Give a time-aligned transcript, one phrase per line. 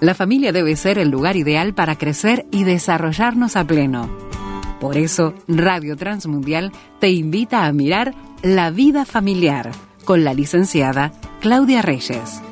[0.00, 4.08] la familia debe ser el lugar ideal para crecer y desarrollarnos a pleno.
[4.80, 9.70] Por eso, Radio Transmundial te invita a mirar La vida familiar
[10.04, 12.42] con la licenciada Claudia Reyes.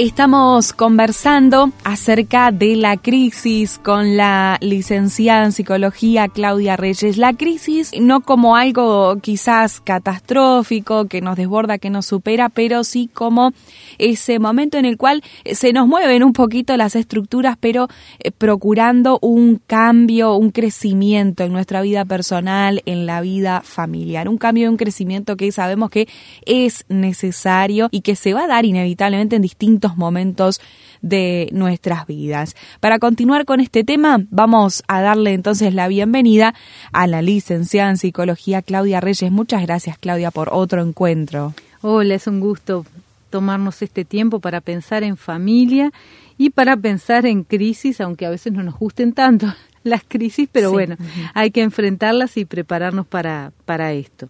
[0.00, 7.16] Estamos conversando acerca de la crisis con la licenciada en psicología Claudia Reyes.
[7.16, 13.10] La crisis no como algo quizás catastrófico que nos desborda, que nos supera, pero sí
[13.12, 13.52] como
[13.98, 17.88] ese momento en el cual se nos mueven un poquito las estructuras, pero
[18.20, 24.28] eh, procurando un cambio, un crecimiento en nuestra vida personal, en la vida familiar.
[24.28, 26.06] Un cambio y un crecimiento que sabemos que
[26.46, 30.60] es necesario y que se va a dar inevitablemente en distintos momentos
[31.02, 32.56] de nuestras vidas.
[32.80, 36.54] Para continuar con este tema, vamos a darle entonces la bienvenida
[36.92, 39.30] a la licenciada en psicología Claudia Reyes.
[39.30, 41.54] Muchas gracias Claudia por otro encuentro.
[41.80, 42.84] Hola, es un gusto
[43.30, 45.92] tomarnos este tiempo para pensar en familia
[46.36, 49.46] y para pensar en crisis, aunque a veces no nos gusten tanto
[49.84, 50.96] las crisis, pero bueno,
[51.34, 54.28] hay que enfrentarlas y prepararnos para, para esto.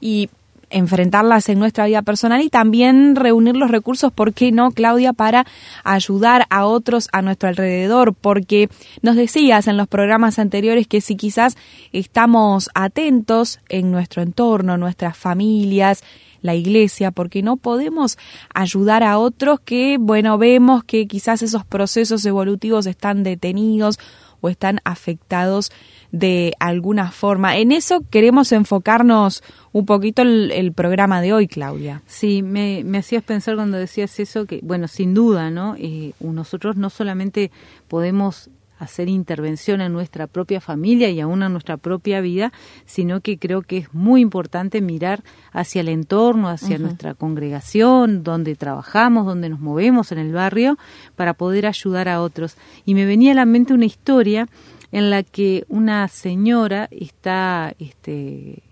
[0.00, 0.28] Y
[0.70, 5.46] enfrentarlas en nuestra vida personal y también reunir los recursos, ¿por qué no, Claudia, para
[5.84, 8.14] ayudar a otros a nuestro alrededor?
[8.14, 8.68] Porque
[9.02, 11.56] nos decías en los programas anteriores que si quizás
[11.92, 16.02] estamos atentos en nuestro entorno, nuestras familias,
[16.42, 18.16] la iglesia, porque no podemos
[18.54, 23.98] ayudar a otros que, bueno, vemos que quizás esos procesos evolutivos están detenidos
[24.40, 25.70] o están afectados
[26.12, 27.56] de alguna forma.
[27.56, 32.02] En eso queremos enfocarnos un poquito el, programa de hoy, Claudia.
[32.06, 35.74] Sí, me, hacías pensar cuando decías eso que, bueno, sin duda, ¿no?
[35.78, 37.50] Eh, nosotros no solamente
[37.88, 42.52] podemos hacer intervención en nuestra propia familia y aún en nuestra propia vida,
[42.86, 48.54] sino que creo que es muy importante mirar hacia el entorno, hacia nuestra congregación, donde
[48.54, 50.78] trabajamos, donde nos movemos en el barrio,
[51.16, 52.56] para poder ayudar a otros.
[52.84, 54.48] Y me venía a la mente una historia
[54.92, 58.62] en la que una señora está este,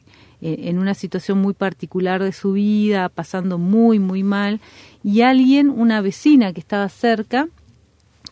[0.40, 4.60] e, en una situación muy particular de su vida, pasando muy, muy mal,
[5.02, 7.48] y alguien, una vecina que estaba cerca,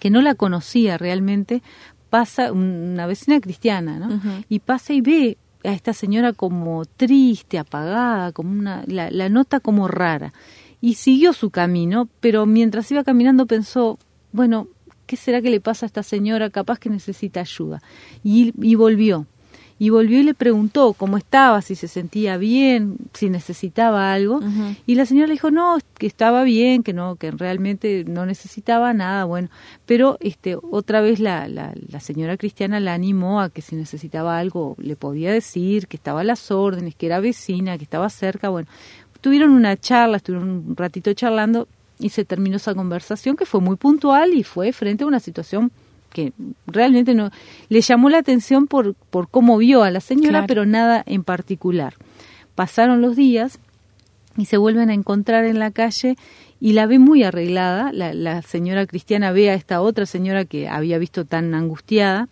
[0.05, 1.63] que no la conocía realmente,
[2.11, 4.21] pasa, una vecina cristiana, ¿no?
[4.51, 9.61] Y pasa y ve a esta señora como triste, apagada, como una, la, la nota
[9.61, 10.35] como rara.
[10.83, 13.99] Y siguió su camino, pero mientras iba caminando pensó,
[14.31, 14.69] bueno,
[15.07, 16.51] ¿qué será que le pasa a esta señora?
[16.51, 17.81] Capaz que necesita ayuda.
[18.23, 19.27] Y, y volvió.
[19.85, 24.41] Y volvió y le preguntó cómo estaba, si se sentía bien, si necesitaba algo.
[24.87, 28.95] Y la señora le dijo, no, que estaba bien, que no, que realmente no necesitaba
[28.95, 29.51] nada, bueno.
[29.85, 34.39] Pero este, otra vez la, la, la señora cristiana la animó a que si necesitaba
[34.39, 38.49] algo le podía decir, que estaba a las órdenes, que era vecina, que estaba cerca,
[38.49, 38.67] bueno.
[39.21, 41.69] Tuvieron una charla, estuvieron un ratito charlando
[41.99, 45.71] y se terminó esa conversación que fue muy puntual y fue frente a una situación
[46.15, 46.33] que
[46.67, 47.31] realmente no
[47.69, 51.95] le llamó la atención por, por cómo vio a la señora, pero nada en particular.
[52.55, 53.59] Pasaron los días
[54.37, 56.17] y se vuelven a encontrar en la calle
[56.61, 57.93] y la ve muy arreglada.
[57.93, 62.29] La, la señora cristiana ve a esta otra señora que había visto tan angustiada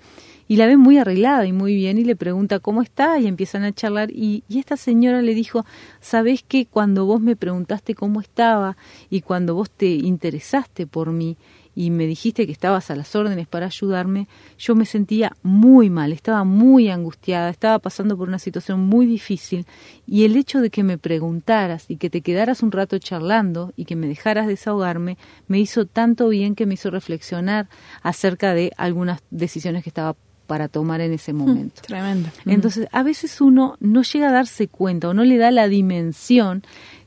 [0.47, 3.65] y la ve muy arreglada y muy bien y le pregunta cómo está y empiezan
[3.65, 5.65] a charlar y, y esta señora le dijo,
[6.01, 8.77] ¿sabés que cuando vos me preguntaste cómo estaba
[9.11, 11.37] y cuando vos te interesaste por mí
[11.75, 14.29] y me dijiste que estabas a las órdenes para ayudarme,
[14.59, 19.67] yo me sentía muy mal, estaba muy angustiada, estaba pasando por una situación muy difícil
[20.07, 23.87] y el hecho de que me preguntaras y que te quedaras un rato charlando y
[23.87, 25.17] que me dejaras desahogarme
[25.49, 27.69] me hizo tanto bien que me hizo reflexionar
[28.03, 30.17] acerca de algunas decisiones que estaba
[30.47, 31.81] para tomar en ese hmm, momento.
[31.83, 32.29] tremendo.
[32.45, 36.63] Entonces, a veces uno no llega a darse cuenta o no le da la dimensión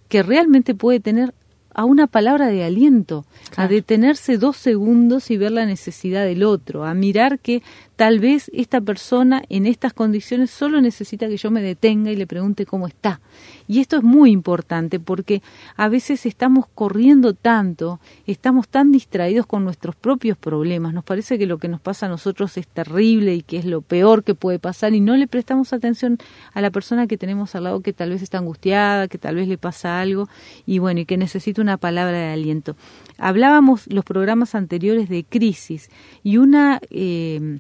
[0.07, 1.33] que realmente puede tener
[1.75, 3.25] a una palabra de aliento,
[3.58, 7.62] a detenerse dos segundos y ver la necesidad del otro, a mirar que
[7.97, 12.28] tal vez esta persona en estas condiciones solo necesita que yo me detenga y le
[12.28, 13.19] pregunte cómo está.
[13.68, 15.42] Y esto es muy importante porque
[15.75, 21.45] a veces estamos corriendo tanto, estamos tan distraídos con nuestros propios problemas, nos parece que
[21.45, 24.60] lo que nos pasa a nosotros es terrible y que es lo peor que puede
[24.60, 26.19] pasar y no le prestamos atención
[26.54, 29.50] a la persona que tenemos al lado que tal vez está angustiada, que tal vez
[29.50, 30.30] le pasa algo
[30.66, 32.75] y bueno, y que necesita una palabra de aliento.
[33.17, 35.89] Hablábamos los programas anteriores de crisis
[36.23, 36.79] y una...
[36.89, 37.59] Eh,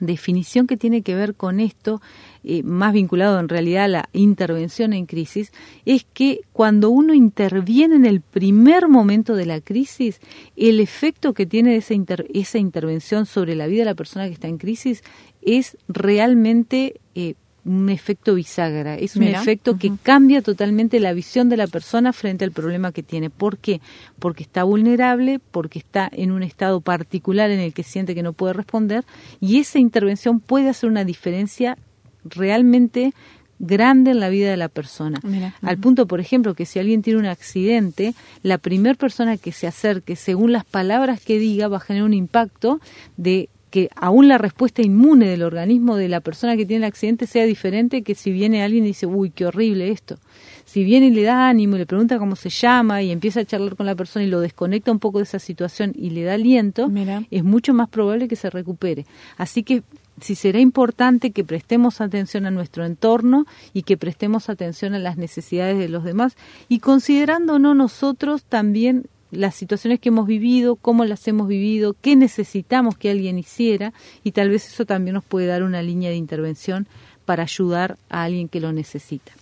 [0.00, 2.00] definición que tiene que ver con esto,
[2.42, 5.52] eh, más vinculado en realidad a la intervención en crisis,
[5.84, 10.20] es que cuando uno interviene en el primer momento de la crisis,
[10.56, 11.94] el efecto que tiene esa,
[12.32, 15.04] esa intervención sobre la vida de la persona que está en crisis
[15.42, 17.34] es realmente eh,
[17.64, 22.44] un efecto bisagra, es un efecto que cambia totalmente la visión de la persona frente
[22.44, 23.30] al problema que tiene.
[23.30, 23.80] ¿Por qué?
[24.18, 28.32] Porque está vulnerable, porque está en un estado particular en el que siente que no
[28.32, 29.04] puede responder
[29.40, 31.76] y esa intervención puede hacer una diferencia
[32.24, 33.12] realmente
[33.58, 35.20] grande en la vida de la persona.
[35.62, 39.66] Al punto, por ejemplo, que si alguien tiene un accidente, la primera persona que se
[39.66, 42.80] acerque, según las palabras que diga, va a generar un impacto
[43.18, 47.26] de que aún la respuesta inmune del organismo de la persona que tiene el accidente
[47.26, 50.18] sea diferente que si viene alguien y dice, uy, qué horrible esto.
[50.64, 53.44] Si viene y le da ánimo, y le pregunta cómo se llama y empieza a
[53.44, 56.34] charlar con la persona y lo desconecta un poco de esa situación y le da
[56.34, 56.90] aliento,
[57.30, 59.06] es mucho más probable que se recupere.
[59.36, 59.82] Así que
[60.20, 65.16] si será importante que prestemos atención a nuestro entorno y que prestemos atención a las
[65.16, 66.36] necesidades de los demás
[66.68, 72.96] y considerándonos nosotros también las situaciones que hemos vivido, cómo las hemos vivido, qué necesitamos
[72.96, 73.92] que alguien hiciera
[74.24, 76.86] y tal vez eso también nos puede dar una línea de intervención
[77.24, 79.32] para ayudar a alguien que lo necesita.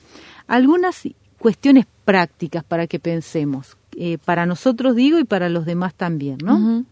[0.47, 1.03] Algunas
[1.39, 6.85] cuestiones prácticas para que pensemos, eh, para nosotros digo y para los demás también, ¿no?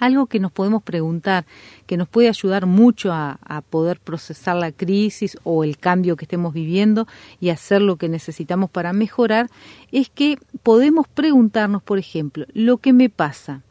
[0.00, 1.46] Algo que nos podemos preguntar,
[1.86, 3.38] que nos puede ayudar mucho a,
[3.68, 7.06] poder procesar la crisis o el cambio que estemos viviendo
[7.40, 9.50] y hacer lo que necesitamos para mejorar,
[9.92, 13.62] es que podemos preguntarnos, por ejemplo, lo que me pasa,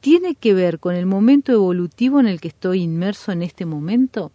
[0.00, 4.30] ¿tiene que ver con el momento evolutivo en el que estoy inmerso en este momento?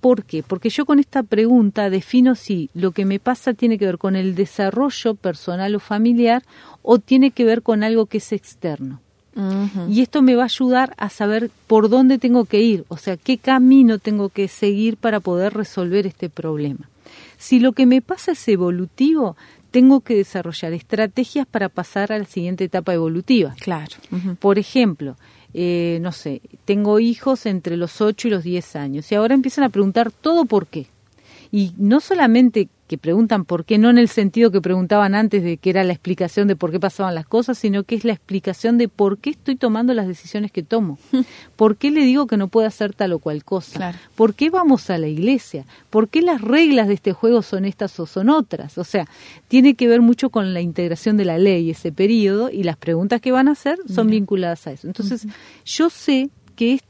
[0.00, 0.42] ¿Por qué?
[0.42, 4.16] Porque yo con esta pregunta defino si lo que me pasa tiene que ver con
[4.16, 6.42] el desarrollo personal o familiar
[6.82, 9.00] o tiene que ver con algo que es externo.
[9.88, 13.16] Y esto me va a ayudar a saber por dónde tengo que ir, o sea,
[13.16, 16.88] qué camino tengo que seguir para poder resolver este problema.
[17.36, 19.36] Si lo que me pasa es evolutivo,
[19.70, 23.54] tengo que desarrollar estrategias para pasar a la siguiente etapa evolutiva.
[23.60, 23.94] Claro.
[24.38, 25.16] Por ejemplo,
[25.52, 29.64] eh, no sé, tengo hijos entre los 8 y los 10 años y ahora empiezan
[29.64, 30.86] a preguntar todo por qué.
[31.50, 35.56] Y no solamente que preguntan por qué, no en el sentido que preguntaban antes de
[35.56, 38.78] que era la explicación de por qué pasaban las cosas, sino que es la explicación
[38.78, 40.98] de por qué estoy tomando las decisiones que tomo,
[41.56, 44.88] por qué le digo que no puedo hacer tal o cual cosa, por qué vamos
[44.90, 48.78] a la iglesia, por qué las reglas de este juego son estas o son otras.
[48.78, 49.08] O sea,
[49.48, 53.20] tiene que ver mucho con la integración de la ley ese periodo y las preguntas
[53.20, 54.86] que van a hacer son vinculadas a eso.
[54.86, 55.26] Entonces,
[55.64, 56.80] yo sé que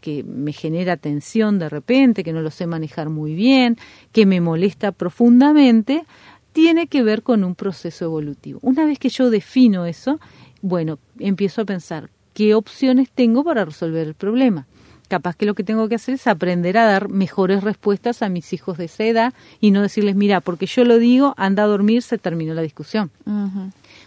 [0.00, 3.78] que me genera tensión de repente, que no lo sé manejar muy bien,
[4.12, 6.04] que me molesta profundamente,
[6.52, 8.58] tiene que ver con un proceso evolutivo.
[8.62, 10.20] Una vez que yo defino eso,
[10.60, 14.66] bueno, empiezo a pensar qué opciones tengo para resolver el problema.
[15.08, 18.52] Capaz que lo que tengo que hacer es aprender a dar mejores respuestas a mis
[18.52, 22.02] hijos de esa edad y no decirles, mira, porque yo lo digo, anda a dormir,
[22.02, 23.10] se terminó la discusión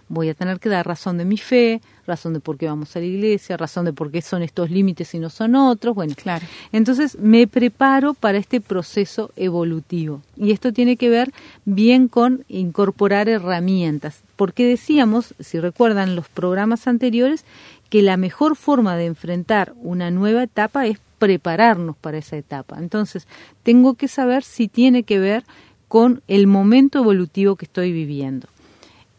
[0.08, 3.00] voy a tener que dar razón de mi fe, razón de por qué vamos a
[3.00, 5.96] la iglesia, razón de por qué son estos límites y no son otros.
[5.96, 6.46] Bueno, claro.
[6.72, 10.22] Entonces me preparo para este proceso evolutivo.
[10.38, 11.32] Y esto tiene que ver
[11.66, 14.22] bien con incorporar herramientas.
[14.36, 17.46] Porque decíamos, si recuerdan los programas anteriores,
[17.90, 22.78] que la mejor forma de enfrentar una nueva etapa es prepararnos para esa etapa.
[22.80, 23.28] Entonces,
[23.64, 25.44] tengo que saber si tiene que ver
[25.88, 28.48] con el momento evolutivo que estoy viviendo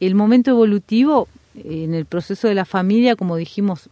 [0.00, 1.28] el momento evolutivo
[1.64, 3.88] en el proceso de la familia, como dijimos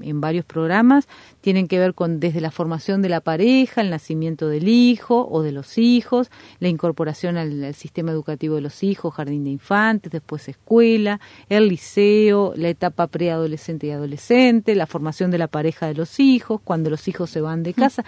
[0.00, 1.08] en varios programas,
[1.40, 5.42] tienen que ver con desde la formación de la pareja, el nacimiento del hijo o
[5.42, 6.30] de los hijos,
[6.60, 12.52] la incorporación al, sistema educativo de los hijos, jardín de infantes, después escuela, el liceo,
[12.56, 17.08] la etapa preadolescente y adolescente, la formación de la pareja de los hijos, cuando los
[17.08, 18.04] hijos se van de casa.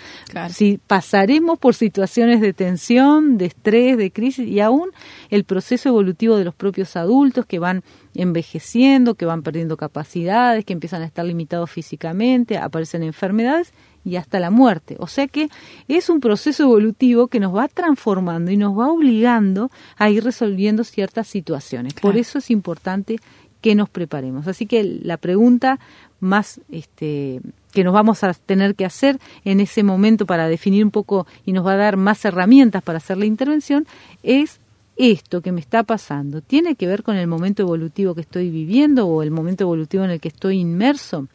[0.50, 4.90] Si pasaremos por situaciones de tensión, de estrés, de crisis y aún
[5.30, 7.82] el proceso evolutivo de los propios adultos que van
[8.14, 13.72] envejeciendo, que van perdiendo capacidades, que empiezan a estar limitados físicamente, aparecen enfermedades
[14.04, 14.96] y hasta la muerte.
[14.98, 15.48] O sea que
[15.88, 20.84] es un proceso evolutivo que nos va transformando y nos va obligando a ir resolviendo
[20.84, 21.94] ciertas situaciones.
[21.94, 23.16] Por eso es importante
[23.60, 24.46] que nos preparemos.
[24.46, 25.78] Así que la pregunta
[26.18, 27.40] más este,
[27.72, 31.52] que nos vamos a tener que hacer en ese momento para definir un poco y
[31.52, 33.86] nos va a dar más herramientas para hacer la intervención
[34.22, 34.60] es
[35.00, 39.06] esto que me está pasando tiene que ver con el momento evolutivo que estoy viviendo
[39.06, 41.26] o el momento evolutivo en el que estoy inmerso.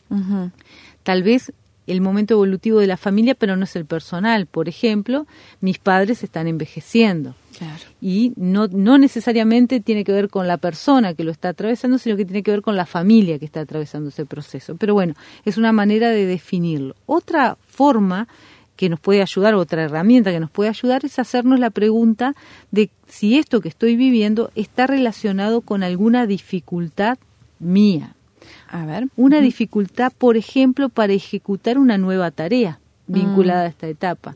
[1.03, 1.51] Tal vez
[1.87, 4.47] el momento evolutivo de la familia, pero no es el personal.
[4.47, 5.27] Por ejemplo,
[5.61, 7.35] mis padres están envejeciendo.
[8.01, 12.17] Y no, no necesariamente tiene que ver con la persona que lo está atravesando, sino
[12.17, 14.75] que tiene que ver con la familia que está atravesando ese proceso.
[14.75, 15.13] Pero bueno,
[15.45, 16.95] es una manera de definirlo.
[17.05, 18.27] Otra forma
[18.75, 22.35] que nos puede ayudar, otra herramienta que nos puede ayudar es hacernos la pregunta
[22.71, 27.17] de si esto que estoy viviendo está relacionado con alguna dificultad
[27.59, 28.15] mía.
[28.69, 29.07] A ver.
[29.15, 34.35] Una dificultad, por ejemplo, para ejecutar una nueva tarea vinculada a esta etapa.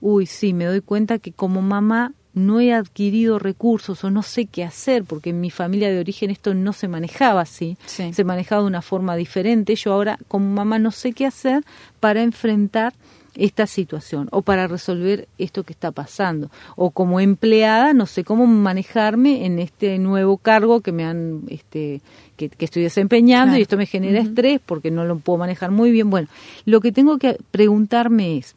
[0.00, 4.46] uy, sí, me doy cuenta que como mamá no he adquirido recursos o no sé
[4.46, 8.62] qué hacer, porque en mi familia de origen esto no se manejaba así, se manejaba
[8.62, 9.74] de una forma diferente.
[9.74, 11.64] Yo ahora como mamá no sé qué hacer
[12.00, 12.94] para enfrentar
[13.34, 16.50] esta situación o para resolver esto que está pasando.
[16.76, 22.00] O como empleada no sé cómo manejarme en este nuevo cargo que me han este
[22.36, 26.10] que, estoy desempeñando y esto me genera estrés porque no lo puedo manejar muy bien.
[26.10, 26.28] Bueno
[26.64, 28.54] lo que tengo que preguntarme es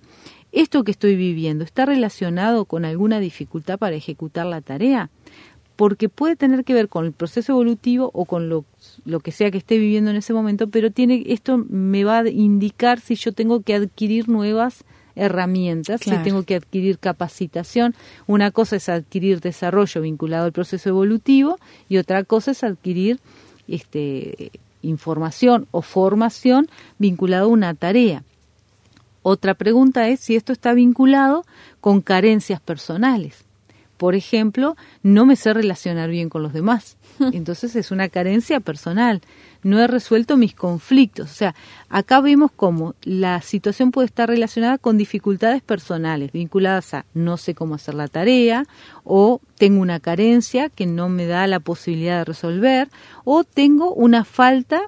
[0.51, 5.09] ¿Esto que estoy viviendo está relacionado con alguna dificultad para ejecutar la tarea?
[5.81, 8.65] Porque puede tener que ver con el proceso evolutivo o con lo,
[9.03, 12.29] lo que sea que esté viviendo en ese momento, pero tiene, esto me va a
[12.29, 14.83] indicar si yo tengo que adquirir nuevas
[15.15, 17.95] herramientas, si tengo que adquirir capacitación.
[18.27, 21.57] Una cosa es adquirir desarrollo vinculado al proceso evolutivo
[21.89, 23.19] y otra cosa es adquirir
[23.67, 24.51] este,
[24.83, 26.69] información o formación
[26.99, 28.23] vinculado a una tarea.
[29.23, 31.43] Otra pregunta es si esto está vinculado
[31.79, 33.45] con carencias personales.
[34.01, 36.97] Por ejemplo, no me sé relacionar bien con los demás.
[37.33, 39.21] Entonces es una carencia personal.
[39.61, 41.29] No he resuelto mis conflictos.
[41.29, 41.53] O sea,
[41.87, 47.53] acá vemos cómo la situación puede estar relacionada con dificultades personales, vinculadas a no sé
[47.53, 48.65] cómo hacer la tarea,
[49.03, 52.89] o tengo una carencia que no me da la posibilidad de resolver,
[53.23, 54.81] o tengo una falta,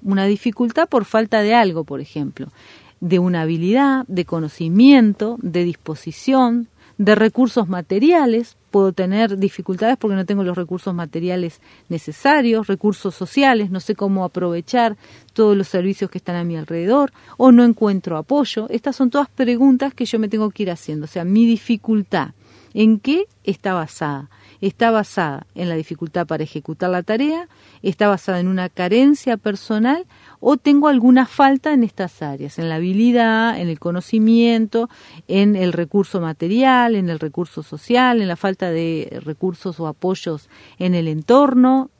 [0.00, 2.52] una dificultad por falta de algo, por ejemplo
[3.00, 6.68] de una habilidad, de conocimiento, de disposición,
[7.00, 8.58] de recursos materiales.
[8.70, 14.24] Puedo tener dificultades porque no tengo los recursos materiales necesarios, recursos sociales, no sé cómo
[14.24, 14.96] aprovechar
[15.32, 18.66] todos los servicios que están a mi alrededor o no encuentro apoyo.
[18.70, 21.04] Estas son todas preguntas que yo me tengo que ir haciendo.
[21.04, 22.30] O sea, mi dificultad,
[22.74, 24.30] ¿en qué está basada?
[24.60, 27.48] Está basada en la dificultad para ejecutar la tarea,
[27.82, 30.06] está basada en una carencia personal
[30.40, 34.88] o tengo alguna falta en estas áreas, en la habilidad, en el conocimiento,
[35.28, 40.48] en el recurso material, en el recurso social, en la falta de recursos o apoyos
[40.78, 41.90] en el entorno.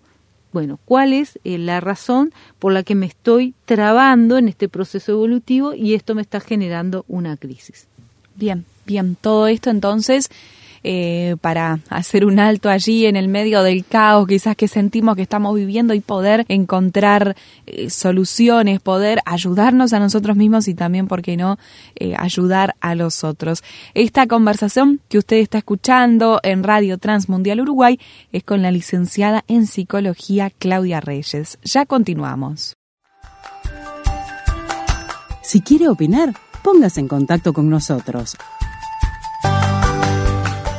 [0.53, 5.13] Bueno, ¿cuál es eh, la razón por la que me estoy trabando en este proceso
[5.13, 7.87] evolutivo y esto me está generando una crisis?
[8.35, 10.31] Bien, bien, todo esto entonces
[10.83, 15.23] eh, para hacer un alto allí en el medio del caos quizás que sentimos que
[15.23, 21.21] estamos viviendo y poder encontrar eh, soluciones, poder ayudarnos a nosotros mismos y también, ¿por
[21.21, 21.59] qué no?,
[21.97, 23.63] eh, ayudar a los otros.
[23.95, 27.99] Esta conversación que usted está escuchando en Radio Transmundial Uruguay
[28.33, 31.59] es con la licenciada en psicología Claudia Reyes.
[31.63, 32.77] Ya continuamos.
[35.43, 36.33] Si quiere opinar,
[36.63, 38.37] póngase en contacto con nosotros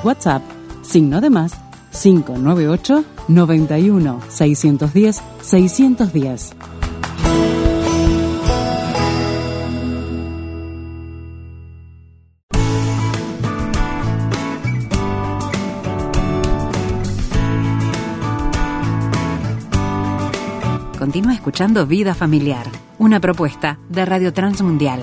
[0.03, 0.41] WhatsApp,
[0.81, 1.53] signo de más,
[1.91, 6.55] 598 91 610 610.
[20.98, 22.67] Continúa escuchando Vida Familiar,
[22.98, 25.01] una propuesta de Radio Transmundial.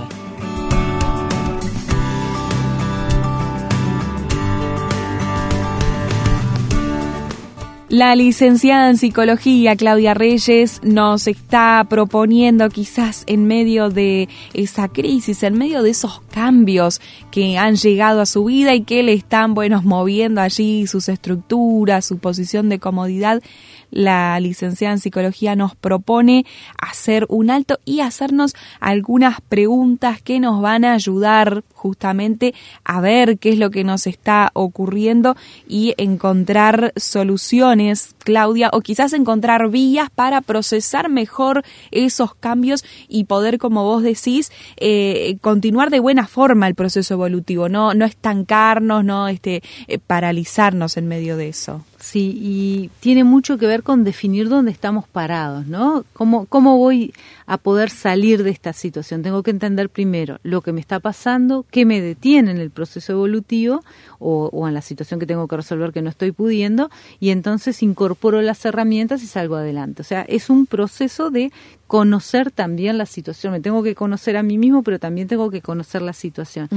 [7.88, 15.42] La licenciada en psicología Claudia Reyes nos está proponiendo quizás en medio de esa crisis,
[15.42, 19.54] en medio de esos cambios que han llegado a su vida y que le están,
[19.54, 23.42] bueno, moviendo allí sus estructuras, su posición de comodidad,
[23.90, 26.44] la licenciada en psicología nos propone
[26.80, 32.54] hacer un alto y hacernos algunas preguntas que nos van a ayudar justamente
[32.84, 39.12] a ver qué es lo que nos está ocurriendo y encontrar soluciones, Claudia, o quizás
[39.12, 46.00] encontrar vías para procesar mejor esos cambios y poder, como vos decís, eh, continuar de
[46.00, 51.48] buena forma el proceso evolutivo, no, no estancarnos, no este, eh, paralizarnos en medio de
[51.48, 51.84] eso.
[52.00, 56.04] Sí, y tiene mucho que ver con definir dónde estamos parados, ¿no?
[56.12, 57.12] ¿Cómo, ¿Cómo voy
[57.46, 59.22] a poder salir de esta situación?
[59.22, 63.14] Tengo que entender primero lo que me está pasando, qué me detiene en el proceso
[63.14, 63.82] evolutivo
[64.20, 66.88] o, o en la situación que tengo que resolver que no estoy pudiendo,
[67.18, 70.02] y entonces incorporo las herramientas y salgo adelante.
[70.02, 71.50] O sea, es un proceso de
[71.88, 73.54] conocer también la situación.
[73.54, 76.68] Me tengo que conocer a mí mismo, pero también tengo que conocer la situación.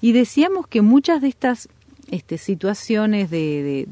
[0.00, 1.68] Y decíamos que muchas de estas
[2.10, 3.86] este, situaciones de,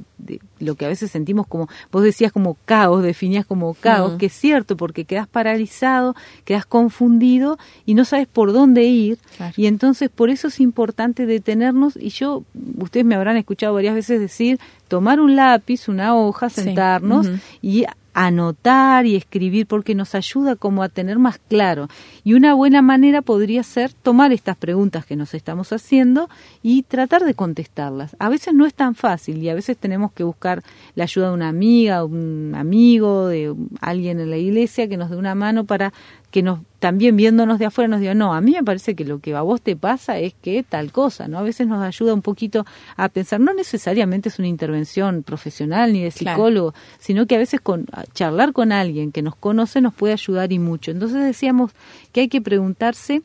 [0.58, 4.32] lo que a veces sentimos como, vos decías como caos, definías como caos, que es
[4.32, 9.18] cierto, porque quedas paralizado, quedas confundido y no sabes por dónde ir.
[9.56, 12.44] Y entonces por eso es importante detenernos y yo,
[12.78, 14.58] ustedes me habrán escuchado varias veces decir,
[14.88, 17.28] tomar un lápiz, una hoja, sentarnos
[17.62, 17.84] y
[18.18, 21.87] anotar y escribir porque nos ayuda como a tener más claro.
[22.25, 26.28] Y una buena manera podría ser tomar estas preguntas que nos estamos haciendo
[26.60, 28.16] y tratar de contestarlas.
[28.18, 30.62] A veces no es tan fácil y a veces tenemos que buscar
[30.95, 35.17] la ayuda de una amiga, un amigo, de alguien en la iglesia que nos dé
[35.17, 35.93] una mano para
[36.31, 39.19] que nos también viéndonos de afuera nos diga, no, a mí me parece que lo
[39.19, 41.38] que a vos te pasa es que tal cosa, ¿no?
[41.38, 42.65] A veces nos ayuda un poquito
[42.97, 47.61] a pensar, no necesariamente es una intervención profesional ni de psicólogo, sino que a veces
[47.61, 50.91] con charlar con alguien que nos conoce nos puede ayudar y mucho.
[50.91, 51.73] Entonces decíamos
[52.12, 53.23] que hay que preguntarse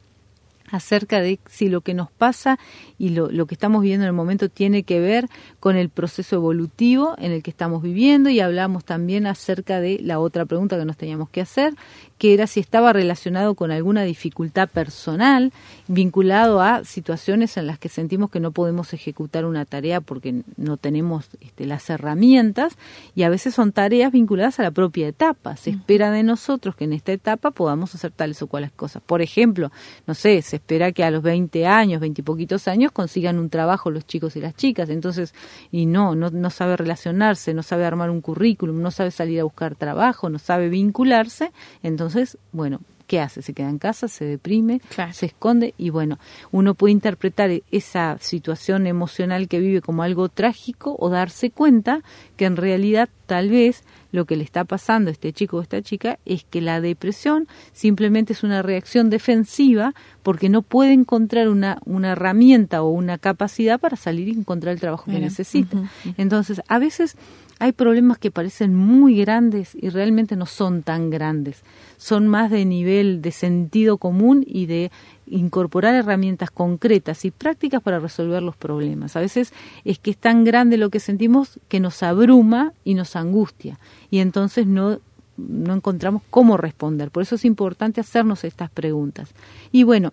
[0.73, 2.57] acerca de si lo que nos pasa
[2.97, 5.27] y lo, lo, que estamos viviendo en el momento tiene que ver
[5.59, 10.19] con el proceso evolutivo en el que estamos viviendo y hablamos también acerca de la
[10.19, 11.75] otra pregunta que nos teníamos que hacer,
[12.17, 15.51] que era si estaba relacionado con alguna dificultad personal
[15.87, 20.77] vinculado a situaciones en las que sentimos que no podemos ejecutar una tarea porque no
[20.77, 22.77] tenemos este, las herramientas
[23.15, 25.57] y a veces son tareas vinculadas a la propia etapa.
[25.57, 29.03] Se espera de nosotros que en esta etapa podamos hacer tales o cuales cosas.
[29.03, 29.71] Por ejemplo,
[30.07, 33.49] no sé, se espera que a los 20 años, 20 y poquitos años consigan un
[33.49, 34.89] trabajo los chicos y las chicas.
[34.89, 35.33] Entonces,
[35.71, 39.43] y no, no, no sabe relacionarse, no sabe armar un currículum, no sabe salir a
[39.43, 41.51] buscar trabajo, no sabe vincularse.
[41.81, 42.02] Entonces,
[42.51, 43.41] bueno, ¿qué hace?
[43.41, 44.81] Se queda en casa, se deprime,
[45.11, 46.17] se esconde y bueno,
[46.51, 52.01] uno puede interpretar esa situación emocional que vive como algo trágico o darse cuenta
[52.37, 55.81] que en realidad tal vez lo que le está pasando a este chico o esta
[55.81, 61.79] chica es que la depresión simplemente es una reacción defensiva porque no puede encontrar una,
[61.85, 65.77] una herramienta o una capacidad para salir y encontrar el trabajo que necesita.
[66.17, 67.17] Entonces, a veces
[67.63, 71.63] hay problemas que parecen muy grandes y realmente no son tan grandes.
[71.95, 74.91] Son más de nivel de sentido común y de
[75.27, 79.15] incorporar herramientas concretas y prácticas para resolver los problemas.
[79.15, 79.53] A veces
[79.85, 83.79] es que es tan grande lo que sentimos que nos abruma y nos angustia
[84.11, 84.99] y entonces no
[85.37, 87.11] no encontramos cómo responder.
[87.11, 89.29] Por eso es importante hacernos estas preguntas.
[89.71, 90.11] Y bueno,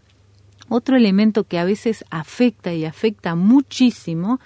[0.72, 4.38] otro elemento que a veces afecta y afecta muchísimo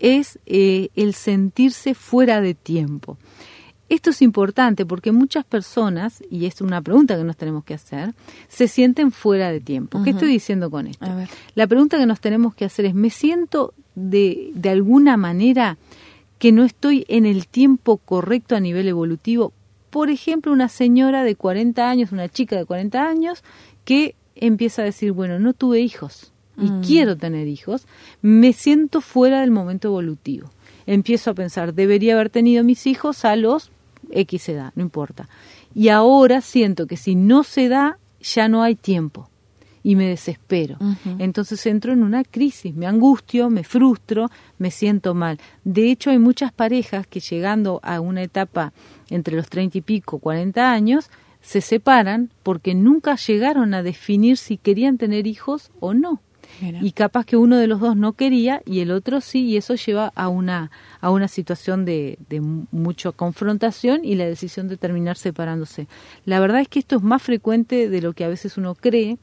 [0.00, 3.18] es eh, el sentirse fuera de tiempo.
[3.88, 8.14] Esto es importante porque muchas personas, y es una pregunta que nos tenemos que hacer,
[8.48, 10.02] se sienten fuera de tiempo.
[10.04, 11.06] ¿Qué estoy diciendo con esto?
[11.56, 15.76] La pregunta que nos tenemos que hacer es, ¿me siento de, de alguna manera
[16.38, 19.52] que no estoy en el tiempo correcto a nivel evolutivo?
[19.90, 23.42] Por ejemplo, una señora de 40 años, una chica de 40 años,
[23.84, 26.80] que empieza a decir, bueno, no tuve hijos y mm.
[26.82, 27.86] quiero tener hijos,
[28.22, 30.50] me siento fuera del momento evolutivo.
[30.86, 33.70] Empiezo a pensar, debería haber tenido mis hijos a los
[34.10, 35.28] X edad, no importa.
[35.74, 39.28] Y ahora siento que si no se da, ya no hay tiempo
[39.82, 40.76] y me desespero.
[41.18, 45.38] Entonces entro en una crisis, me angustio, me frustro, me siento mal.
[45.64, 48.72] De hecho, hay muchas parejas que llegando a una etapa
[49.08, 54.58] entre los treinta y pico, cuarenta años, se separan porque nunca llegaron a definir si
[54.58, 56.20] querían tener hijos o no
[56.80, 59.74] y capaz que uno de los dos no quería y el otro sí y eso
[59.74, 60.70] lleva a una
[61.00, 65.88] a una situación de, de mucha confrontación y la decisión de terminar separándose.
[66.24, 69.18] La verdad es que esto es más frecuente de lo que a veces uno cree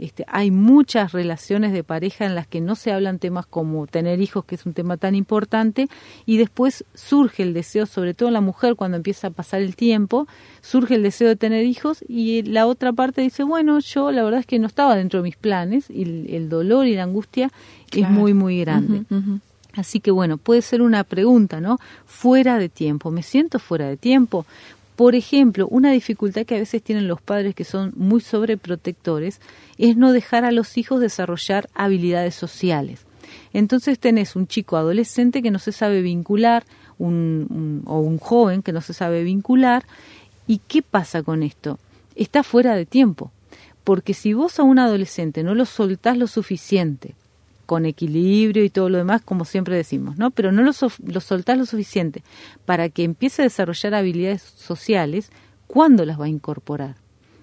[0.00, 4.20] este, hay muchas relaciones de pareja en las que no se hablan temas como tener
[4.20, 5.88] hijos, que es un tema tan importante,
[6.26, 10.26] y después surge el deseo, sobre todo la mujer cuando empieza a pasar el tiempo,
[10.62, 14.40] surge el deseo de tener hijos y la otra parte dice, bueno, yo la verdad
[14.40, 17.50] es que no estaba dentro de mis planes y el, dolor y la angustia
[17.92, 19.04] es muy, muy grande.
[19.74, 21.78] Así que bueno, puede ser una pregunta, ¿no?
[22.06, 24.46] Fuera de tiempo, ¿me siento fuera de tiempo?
[25.00, 29.40] Por ejemplo, una dificultad que a veces tienen los padres que son muy sobreprotectores
[29.78, 33.06] es no dejar a los hijos desarrollar habilidades sociales.
[33.54, 36.66] Entonces tenés un chico adolescente que no se sabe vincular,
[36.98, 39.86] o un joven que no se sabe vincular.
[40.46, 41.78] ¿Y qué pasa con esto?
[42.14, 43.30] Está fuera de tiempo.
[43.84, 47.14] Porque si vos a un adolescente no lo soltás lo suficiente,
[47.70, 50.32] con equilibrio y todo lo demás, como siempre decimos, ¿no?
[50.32, 50.72] Pero no lo,
[51.06, 52.24] lo soltás lo suficiente
[52.64, 55.30] para que empiece a desarrollar habilidades sociales,
[55.68, 56.96] ¿cuándo las va a incorporar?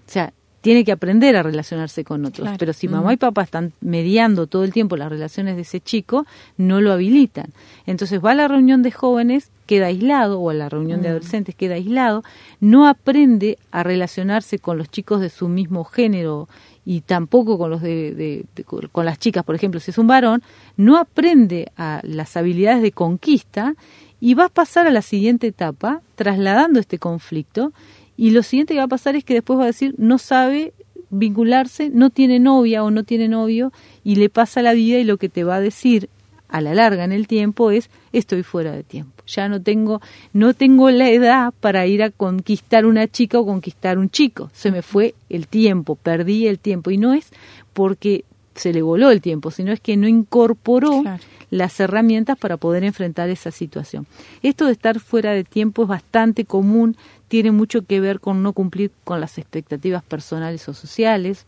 [0.06, 2.50] O sea, tiene que aprender a relacionarse con otros.
[2.60, 6.26] Pero si mamá y papá están mediando todo el tiempo las relaciones de ese chico,
[6.58, 7.54] no lo habilitan.
[7.86, 11.56] Entonces va a la reunión de jóvenes, queda aislado, o a la reunión de adolescentes,
[11.56, 12.26] queda aislado,
[12.60, 16.50] no aprende a relacionarse con los chicos de su mismo género
[16.90, 18.46] y tampoco con los de,
[18.94, 20.42] con las chicas, por ejemplo, si es un varón,
[20.78, 23.76] no aprende a las habilidades de conquista
[24.22, 27.74] y va a pasar a la siguiente etapa trasladando este conflicto.
[28.16, 30.74] Y lo siguiente que va a pasar es que después va a decir no sabe
[31.10, 33.74] vincularse, no tiene novia o no tiene novio
[34.06, 36.10] y le pasa la vida y lo que te va a decir
[36.50, 39.24] a la larga en el tiempo es estoy fuera de tiempo.
[39.28, 40.02] Ya no tengo
[40.34, 44.50] no tengo la edad para ir a conquistar una chica o conquistar un chico.
[44.54, 47.30] Se me fue el tiempo, perdí el tiempo y no es
[47.74, 48.24] porque
[48.56, 51.04] se le voló el tiempo, sino es que no incorporó
[51.50, 54.08] las herramientas para poder enfrentar esa situación.
[54.42, 58.54] Esto de estar fuera de tiempo es bastante común, tiene mucho que ver con no
[58.54, 61.46] cumplir con las expectativas personales o sociales,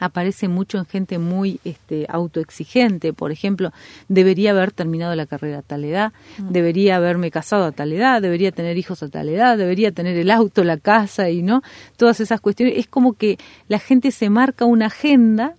[0.00, 3.12] Aparece mucho en gente muy este, autoexigente.
[3.12, 3.72] Por ejemplo,
[4.08, 8.52] debería haber terminado la carrera a tal edad, debería haberme casado a tal edad, debería
[8.52, 11.62] tener hijos a tal edad, debería tener el auto, la casa y no.
[11.96, 12.74] Todas esas cuestiones.
[12.76, 15.54] Es como que la gente se marca una agenda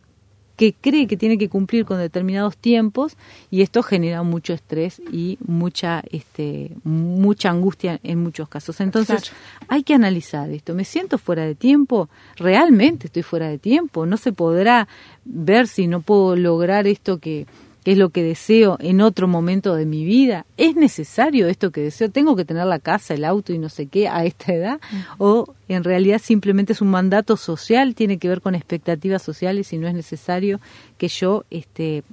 [0.63, 3.17] que cree que tiene que cumplir con determinados tiempos
[3.51, 8.79] y esto genera mucho estrés y mucha este mucha angustia en muchos casos.
[8.79, 9.33] Entonces,
[9.67, 10.73] hay que analizar esto.
[10.73, 12.07] ¿Me siento fuera de tiempo?
[12.37, 14.05] ¿Realmente estoy fuera de tiempo?
[14.05, 14.87] No se podrá
[15.25, 17.45] ver si no puedo lograr esto que
[17.83, 20.45] qué es lo que deseo en otro momento de mi vida.
[20.57, 22.09] ¿Es necesario esto que deseo?
[22.09, 24.79] ¿Tengo que tener la casa, el auto y no sé qué a esta edad?
[25.17, 29.77] ¿O en realidad simplemente es un mandato social, tiene que ver con expectativas sociales y
[29.77, 30.59] no es necesario
[30.97, 32.03] que yo este,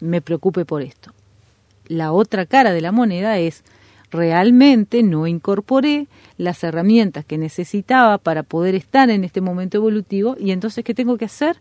[0.00, 1.12] me preocupe por esto?
[1.86, 3.62] La otra cara de la moneda es
[4.10, 6.06] realmente no incorporé
[6.38, 11.18] las herramientas que necesitaba para poder estar en este momento evolutivo y entonces ¿qué tengo
[11.18, 11.56] que hacer?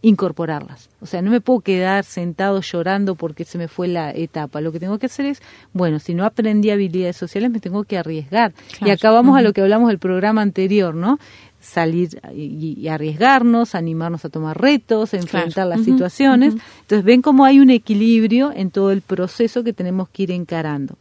[0.00, 0.90] Incorporarlas.
[1.00, 4.60] O sea, no me puedo quedar sentado llorando porque se me fue la etapa.
[4.60, 7.98] Lo que tengo que hacer es, bueno, si no aprendí habilidades sociales, me tengo que
[7.98, 8.52] arriesgar.
[8.80, 11.18] Y acá vamos a lo que hablamos del programa anterior, ¿no?
[11.60, 16.54] Salir y, arriesgarnos, animarnos a tomar retos, a enfrentar las situaciones.
[16.82, 20.96] Entonces, ven cómo hay un equilibrio en todo el proceso que tenemos que ir encarando.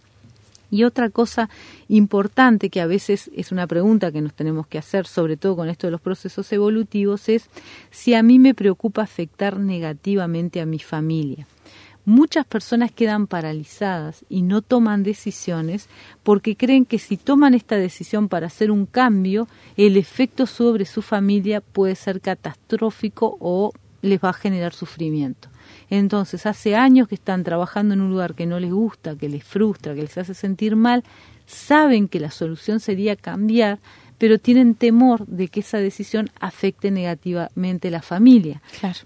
[0.70, 1.50] Y otra cosa
[1.88, 5.70] importante que a veces es una pregunta que nos tenemos que hacer, sobre todo con
[5.70, 7.50] esto de los procesos evolutivos, es
[7.90, 11.48] si a mí me preocupa afectar negativamente a mi familia.
[12.06, 15.90] Muchas personas quedan paralizadas y no toman decisiones
[16.24, 21.02] porque creen que si toman esta decisión para hacer un cambio, el efecto sobre su
[21.02, 25.50] familia puede ser catastrófico o les va a generar sufrimiento.
[25.90, 29.44] Entonces, hace años que están trabajando en un lugar que no les gusta, que les
[29.44, 31.04] frustra, que les hace sentir mal,
[31.46, 33.80] saben que la solución sería cambiar,
[34.18, 38.62] pero tienen temor de que esa decisión afecte negativamente a la familia.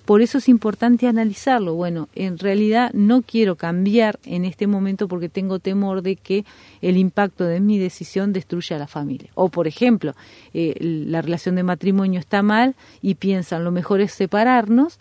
[0.06, 1.76] Por eso es importante analizarlo.
[1.76, 6.46] Bueno, en realidad no quiero cambiar en este momento porque tengo temor de que
[6.82, 9.30] el impacto de mi decisión destruya a la familia.
[9.36, 10.16] O, por ejemplo,
[10.54, 14.98] eh, la relación de matrimonio está mal y piensan lo mejor es separarnos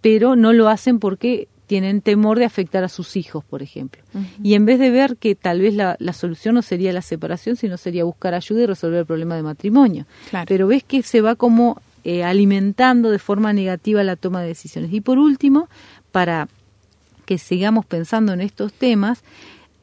[0.00, 4.02] pero no lo hacen porque tienen temor de afectar a sus hijos, por ejemplo.
[4.42, 7.76] Y en vez de ver que tal vez la, solución no sería la separación, sino
[7.76, 10.04] sería buscar ayuda y resolver el problema de matrimonio.
[10.48, 14.92] Pero ves que se va como eh, alimentando de forma negativa la toma de decisiones.
[14.92, 15.68] Y por último,
[16.10, 16.48] para
[17.24, 19.22] que sigamos pensando en estos temas,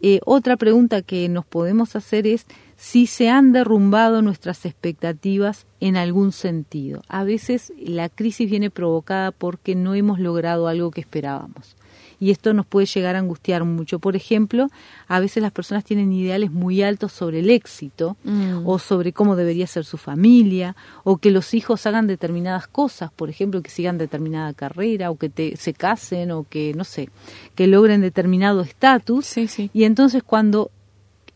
[0.01, 5.97] eh, otra pregunta que nos podemos hacer es si se han derrumbado nuestras expectativas en
[5.97, 7.01] algún sentido.
[7.09, 11.75] A veces la crisis viene provocada porque no hemos logrado algo que esperábamos
[12.19, 13.99] y esto nos puede llegar a angustiar mucho.
[13.99, 14.69] Por ejemplo,
[15.07, 18.65] a veces las personas tienen ideales muy altos sobre el éxito mm.
[18.65, 23.29] o sobre cómo debería ser su familia o que los hijos hagan determinadas cosas, por
[23.29, 27.09] ejemplo, que sigan determinada carrera o que te, se casen o que, no sé,
[27.55, 29.37] que logren determinado estatus.
[29.73, 30.71] Y entonces cuando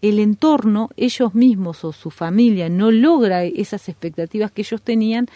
[0.02, 5.28] el entorno, ellos mismos o su familia no logra esas expectativas que ellos tenían,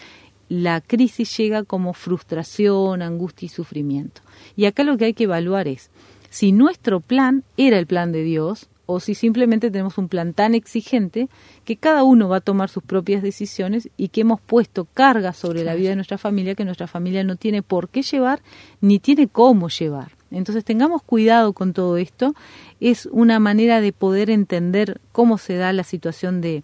[0.48, 4.22] la crisis llega como frustración, angustia y sufrimiento.
[4.56, 5.90] Y acá lo que hay que evaluar es
[6.30, 10.54] si nuestro plan era el plan de Dios o si simplemente tenemos un plan tan
[10.54, 11.28] exigente
[11.64, 15.64] que cada uno va a tomar sus propias decisiones y que hemos puesto carga sobre
[15.64, 18.40] la vida de nuestra familia que nuestra familia no tiene por qué llevar
[18.80, 20.15] ni tiene cómo llevar.
[20.36, 22.34] Entonces tengamos cuidado con todo esto.
[22.80, 26.62] Es una manera de poder entender cómo se da la situación de,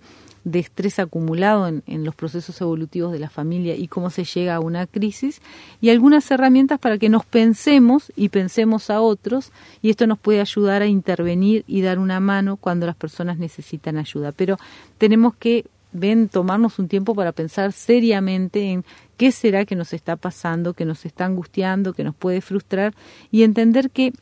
[0.53, 4.87] estrés acumulado en, los procesos evolutivos de la familia y cómo se llega a una
[4.87, 5.41] crisis
[5.81, 10.41] y algunas herramientas para que nos pensemos y pensemos a otros y esto nos puede
[10.41, 14.33] ayudar a intervenir y dar una mano cuando las personas necesitan ayuda.
[14.33, 14.59] Pero
[14.99, 18.85] tenemos que ven tomarnos un tiempo para pensar seriamente en
[19.23, 22.93] qué será que nos está pasando, que nos está angustiando, que nos puede frustrar
[23.31, 24.13] y entender que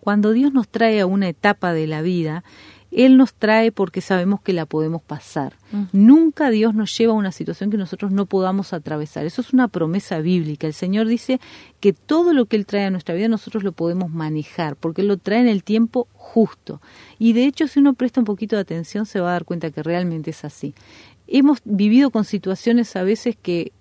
[0.00, 2.42] Cuando Dios nos trae a una etapa de la vida,
[2.90, 5.52] él nos trae porque sabemos que la podemos pasar.
[5.92, 9.26] Nunca Dios nos lleva a una situación que nosotros no podamos atravesar.
[9.26, 10.66] Eso es una promesa bíblica.
[10.66, 11.38] El Señor dice
[11.80, 15.08] que todo lo que Él trae a nuestra vida nosotros lo podemos manejar, porque Él
[15.08, 16.80] lo trae en el tiempo justo.
[17.18, 19.70] Y de hecho, si uno presta un poquito de atención, se va a dar cuenta
[19.70, 20.74] que realmente es así.
[21.28, 23.72] Hemos vivido con situaciones a veces que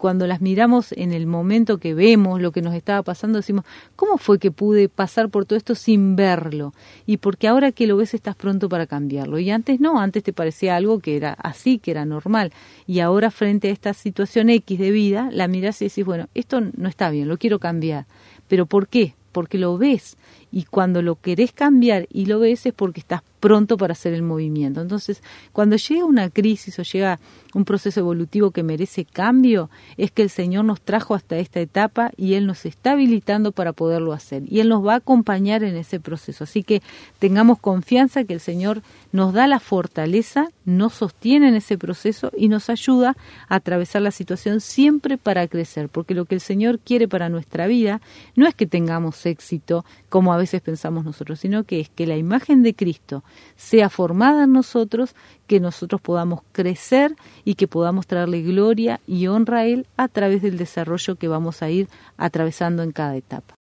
[0.00, 3.64] cuando las miramos en el momento que vemos lo que nos estaba pasando, decimos,
[3.96, 6.74] ¿cómo fue que pude pasar por todo esto sin verlo?
[7.06, 9.38] Y porque ahora que lo ves estás pronto para cambiarlo.
[9.38, 12.52] Y antes no, antes te parecía algo que era así, que era normal.
[12.86, 16.60] Y ahora frente a esta situación X de vida, la miras y decís, bueno, esto
[16.60, 18.06] no está bien, lo quiero cambiar.
[18.48, 19.14] ¿Pero por qué?
[19.32, 20.16] Porque lo ves.
[20.56, 24.22] Y cuando lo querés cambiar y lo ves es porque estás pronto para hacer el
[24.22, 24.80] movimiento.
[24.80, 27.20] Entonces, cuando llega una crisis o llega
[27.52, 32.10] un proceso evolutivo que merece cambio, es que el Señor nos trajo hasta esta etapa
[32.16, 34.44] y Él nos está habilitando para poderlo hacer.
[34.46, 36.44] Y Él nos va a acompañar en ese proceso.
[36.44, 36.82] Así que
[37.18, 42.48] tengamos confianza que el Señor nos da la fortaleza, nos sostiene en ese proceso y
[42.48, 43.14] nos ayuda
[43.48, 45.88] a atravesar la situación siempre para crecer.
[45.88, 48.00] Porque lo que el Señor quiere para nuestra vida
[48.34, 52.16] no es que tengamos éxito como a veces pensamos nosotros, sino que es que la
[52.16, 53.24] imagen de Cristo
[53.56, 55.14] sea formada en nosotros,
[55.46, 60.42] que nosotros podamos crecer y que podamos traerle gloria y honra a Él a través
[60.42, 63.54] del desarrollo que vamos a ir atravesando en cada etapa.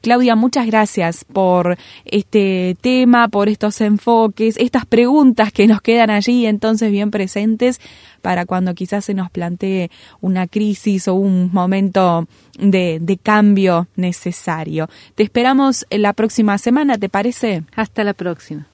[0.00, 6.46] Claudia, muchas gracias por este tema, por estos enfoques, estas preguntas que nos quedan allí
[6.46, 7.80] entonces bien presentes
[8.22, 12.26] para cuando quizás se nos plantee una crisis o un momento
[12.58, 14.88] de, de cambio necesario.
[15.14, 17.64] Te esperamos la próxima semana, ¿te parece?
[17.74, 18.66] Hasta la próxima.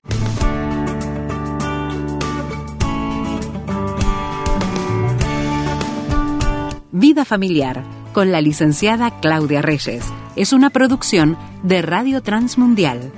[6.92, 10.06] Vida familiar con la licenciada Claudia Reyes.
[10.36, 13.12] Es una producción de Radio Transmundial